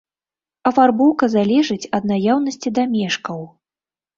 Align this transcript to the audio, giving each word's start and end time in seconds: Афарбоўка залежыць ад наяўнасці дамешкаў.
Афарбоўка 0.69 1.29
залежыць 1.35 1.89
ад 1.99 2.09
наяўнасці 2.13 2.75
дамешкаў. 2.79 3.39